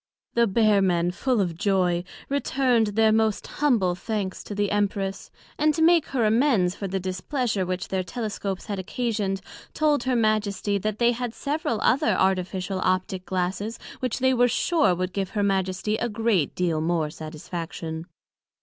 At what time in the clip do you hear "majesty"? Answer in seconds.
10.15-10.79, 15.43-15.97